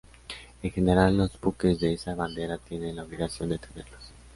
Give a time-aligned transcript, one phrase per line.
[0.63, 4.01] En general los buques de esa bandera tienen la obligación de tenerlos.